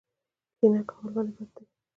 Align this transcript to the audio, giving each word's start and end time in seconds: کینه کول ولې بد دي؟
کینه 0.57 0.81
کول 0.89 1.05
ولې 1.15 1.31
بد 1.37 1.49
دي؟ 1.55 1.63